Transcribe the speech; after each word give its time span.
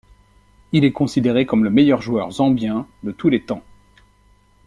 Il 0.71 0.83
est 0.83 0.91
considéré 0.91 1.45
comme 1.45 1.63
le 1.63 1.69
meilleur 1.69 2.01
joueur 2.01 2.31
zambien 2.31 2.87
de 3.03 3.11
tous 3.11 3.29
les 3.29 3.43
temps. 3.43 3.61